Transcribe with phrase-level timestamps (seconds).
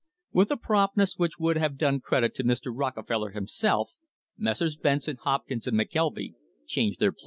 [0.33, 2.71] With a promptness which would have done credit to Mr.
[2.75, 3.91] Rockefeller himself,
[4.35, 4.75] Messrs.
[4.75, 6.33] Benson, Hopkins and McKelvy
[6.65, 7.19] changed their plan.